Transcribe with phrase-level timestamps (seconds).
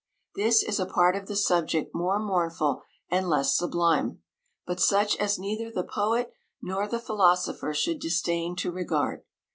[0.33, 4.23] This is a part of the subject more mournful and less sublime;
[4.65, 9.21] but such as neither the poet nor the philosopher should disdain to regard.